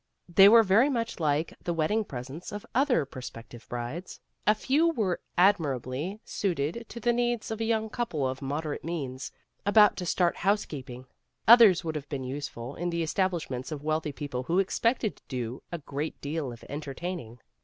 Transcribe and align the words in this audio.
They 0.27 0.49
were 0.49 0.63
very 0.63 0.89
much 0.89 1.19
like 1.19 1.53
the 1.63 1.75
wed 1.75 1.89
ding 1.89 2.05
presents 2.05 2.51
of 2.51 2.65
other 2.73 3.05
prospective 3.05 3.69
brides. 3.69 4.19
A 4.47 4.55
few 4.55 4.89
were 4.89 5.19
admirably 5.37 6.19
suited 6.25 6.85
to 6.89 6.99
the 6.99 7.13
needs 7.13 7.51
of 7.51 7.61
a 7.61 7.65
young 7.65 7.87
couple 7.87 8.27
of 8.27 8.41
moderate 8.41 8.83
means, 8.83 9.31
about 9.63 9.95
to 9.97 10.07
start 10.07 10.37
house 10.37 10.65
keeping. 10.65 11.05
Others 11.47 11.83
would 11.83 11.93
have 11.93 12.09
been 12.09 12.23
useful 12.23 12.73
in 12.75 12.89
the 12.89 13.03
establishments 13.03 13.71
of 13.71 13.83
wealthy 13.83 14.11
people 14.11 14.41
who 14.41 14.59
ex 14.59 14.79
pected 14.79 15.17
to 15.17 15.23
do 15.27 15.61
a 15.71 15.77
great 15.77 16.19
deal 16.19 16.51
of 16.51 16.65
entertaining. 16.67 17.37